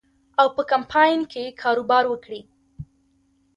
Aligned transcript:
او 0.39 0.47
په 0.55 0.63
کمپاین 0.71 1.19
کې 1.31 1.55
کاروبار 1.61 2.03
وکړي. 2.07 2.41